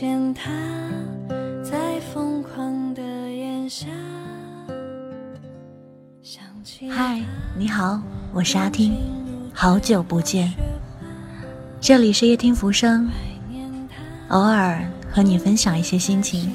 [0.00, 0.50] 见他
[1.62, 3.86] 在疯狂的炎夏。
[6.90, 7.20] 嗨，
[7.54, 8.00] 你好，
[8.32, 8.96] 我是阿听，
[9.52, 10.50] 好久不见。
[11.82, 13.10] 这里是夜听浮生，
[14.28, 16.50] 偶尔和你分享一些心情。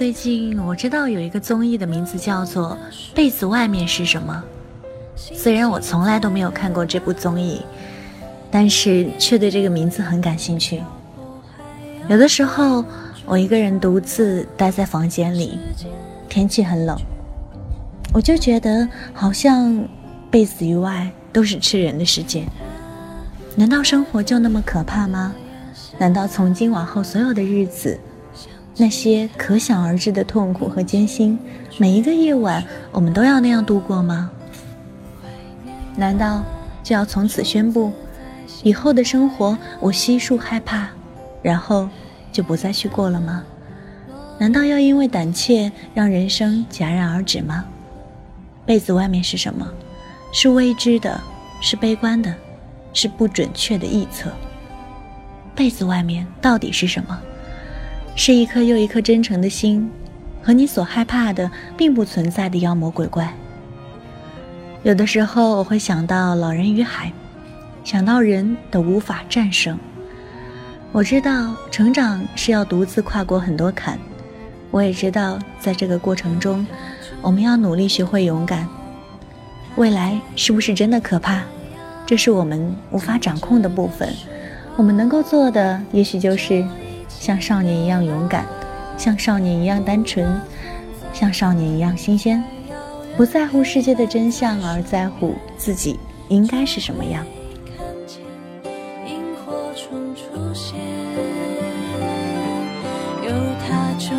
[0.00, 2.74] 最近我知道有一个综艺的名字叫做
[3.14, 4.42] 《被子外面是什么》，
[5.36, 7.60] 虽然我从来都没有看过这部综艺，
[8.50, 10.82] 但是却对这个名字很感兴趣。
[12.08, 12.82] 有的时候，
[13.26, 15.58] 我一个人独自待在房间里，
[16.30, 16.96] 天气很冷，
[18.14, 19.86] 我就觉得好像
[20.30, 22.46] 被子以外都是吃人的世界。
[23.54, 25.34] 难道生活就那么可怕吗？
[25.98, 28.00] 难道从今往后所有的日子？
[28.80, 31.38] 那些可想而知的痛苦和艰辛，
[31.76, 34.30] 每一个夜晚我们都要那样度过吗？
[35.96, 36.42] 难道
[36.82, 37.92] 就要从此宣布，
[38.62, 40.88] 以后的生活我悉数害怕，
[41.42, 41.90] 然后
[42.32, 43.44] 就不再去过了吗？
[44.38, 47.66] 难道要因为胆怯让人生戛然而止吗？
[48.64, 49.70] 被子外面是什么？
[50.32, 51.20] 是未知的，
[51.60, 52.34] 是悲观的，
[52.94, 54.30] 是不准确的臆测。
[55.54, 57.20] 被子外面到底是什么？
[58.14, 59.90] 是一颗又一颗真诚的心，
[60.42, 63.32] 和你所害怕的并不存在的妖魔鬼怪。
[64.82, 67.06] 有的时候我会想到《老人与海》，
[67.82, 69.78] 想到人的无法战胜。
[70.92, 73.98] 我知道成长是要独自跨过很多坎，
[74.70, 76.66] 我也知道在这个过程中，
[77.22, 78.68] 我们要努力学会勇敢。
[79.76, 81.42] 未来是不是真的可怕？
[82.04, 84.12] 这是我们无法掌控的部分。
[84.76, 86.66] 我们能够做的，也许就是。
[87.20, 88.46] 像少年一样勇敢，
[88.96, 90.40] 像少年一样单纯，
[91.12, 92.42] 像少年一样新鲜，
[93.14, 97.22] 不在乎世界的真相，而在乎自己应该是什么样。
[99.06, 100.22] 萤火虫出
[100.54, 100.78] 现，
[103.22, 103.30] 有
[103.68, 104.16] 他就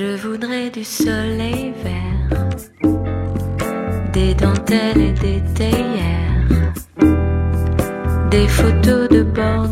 [0.00, 2.48] Je voudrais du soleil vert,
[4.12, 6.72] des dentelles et des théières,
[8.30, 9.66] des photos de bord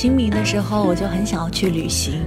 [0.00, 2.22] 清明的时候，我就很想要去旅行，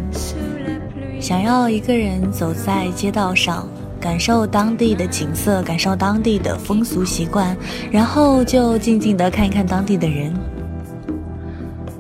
[1.20, 3.68] 想要一个人走在街道上，
[4.00, 7.58] 感受当地的景色，感受当地的风俗习惯，
[7.92, 10.32] 然后就静静的看一看当地的人。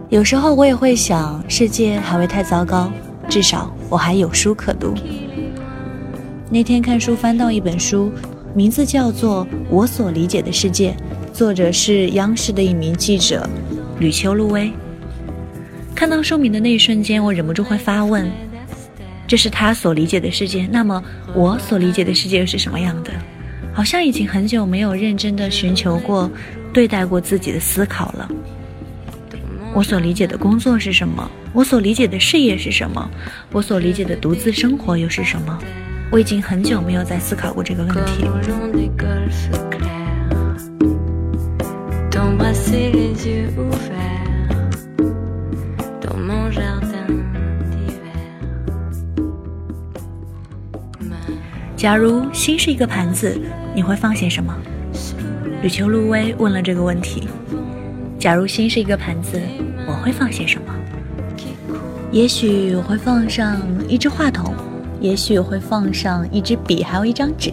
[0.09, 2.91] 有时候我也会想，世界还未太糟糕，
[3.27, 4.93] 至少我还有书可读。
[6.51, 8.11] 那天看书翻到一本书，
[8.53, 10.91] 名字叫做《我所理解的世界》，
[11.35, 13.49] 作者是央视的一名记者
[13.97, 14.71] 吕秋露薇。
[15.95, 18.29] 看到书名的那一瞬间，我忍不住会发问：
[19.27, 21.01] 这是他所理解的世界，那么
[21.33, 23.11] 我所理解的世界又是什么样的？
[23.73, 26.29] 好像已经很久没有认真的寻求过、
[26.71, 28.29] 对待过自己的思考了。
[29.73, 31.29] 我所理解的工作是什么？
[31.53, 33.09] 我所理解的事业是什么？
[33.51, 35.57] 我所理解的独自生活又是什么？
[36.11, 38.27] 我已经很久没有再思考过这个问题。
[51.83, 53.37] 假如心是一个盘子，
[53.75, 54.55] 你会放些什么？
[55.61, 57.27] 吕秋露薇问了这个问题。
[58.17, 59.37] 假如心是一个盘子，
[59.85, 60.73] 我会放些什么？
[62.09, 64.53] 也许我会放上一支话筒，
[65.01, 67.51] 也许会放上一支笔，还有一张纸。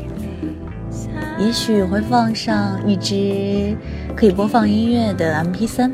[1.36, 3.74] 也许会放上一支
[4.14, 5.90] 可以播放音乐的 MP3。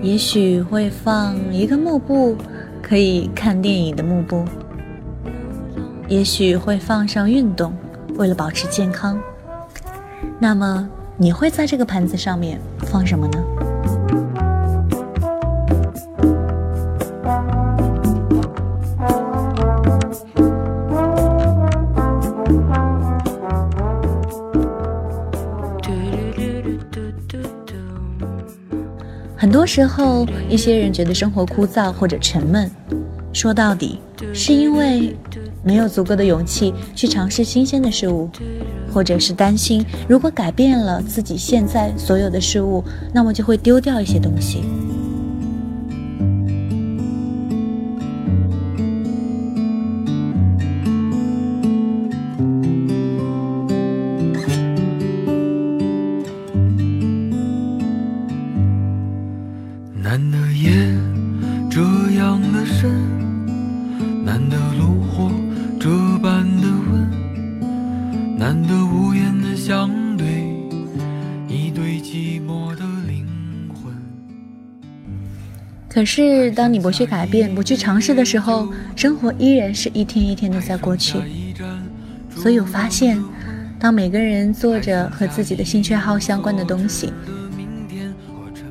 [0.00, 2.38] 也许会放一个幕布，
[2.80, 4.46] 可以看电影的幕布。
[6.12, 7.72] 也许会放上运动，
[8.16, 9.18] 为了保持健康。
[10.38, 10.86] 那么，
[11.16, 13.42] 你会在这个盘子上面放什么呢？
[29.34, 32.70] 很多时候，一些人觉得生活枯燥或者沉闷，
[33.32, 33.98] 说到底，
[34.34, 35.16] 是因为
[35.62, 38.28] 没有足够的勇气去尝试新鲜的事物，
[38.92, 42.82] 或者是担心如果改变了自己现在所有的事物，
[43.12, 44.64] 那么就会丢掉一些东西。
[75.92, 78.66] 可是，当你不去改变、不去尝试的时候，
[78.96, 81.18] 生活依然是一天一天的在过去。
[82.34, 83.22] 所以我发现，
[83.78, 87.12] 当每个人做着和自己的兴趣爱好相关的东西，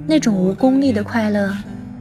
[0.07, 1.55] 那种无功利的快乐，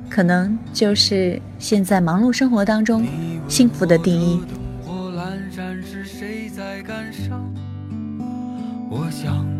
[0.09, 3.07] 可能就是现在忙碌生活当中
[3.47, 4.41] 幸福的定义。
[8.89, 9.60] 我想。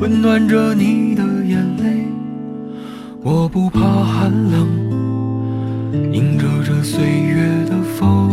[0.00, 2.06] 温暖着你的眼泪，
[3.20, 4.68] 我不怕寒冷，
[6.12, 8.28] 迎着这岁月的风。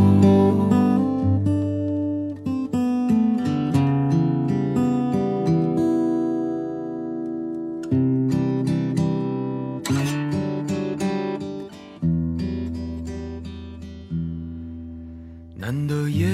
[15.58, 16.28] 难得夜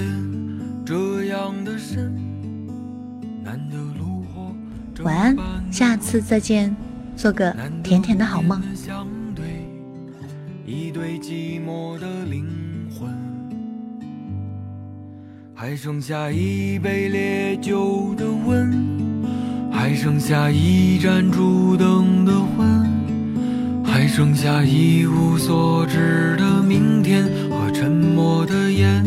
[0.85, 2.13] 这样的深，
[5.03, 5.35] 晚安，
[5.71, 6.75] 下次再见，
[7.15, 8.61] 做个甜甜的好梦。
[10.65, 12.45] 一对寂寞的灵
[12.89, 13.09] 魂，
[15.53, 18.71] 还剩下一杯烈酒的温，
[19.71, 29.03] 还剩下一盏烛灯的昏，还剩下一无所知的明天和沉默的眼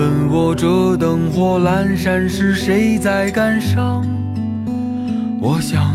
[0.00, 4.02] 问我这灯火阑珊时谁在感伤？
[5.38, 5.94] 我想，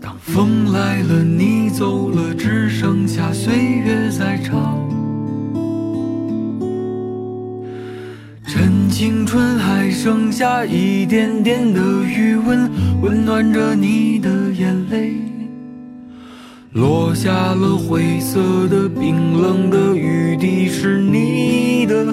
[0.00, 4.76] 当风来了，你走了，只剩下岁月在唱。
[8.44, 12.68] 趁青春还剩下一点点的余温，
[13.00, 15.14] 温暖着你的眼泪。
[16.72, 22.12] 落下了灰色的、冰冷的雨滴，是你的。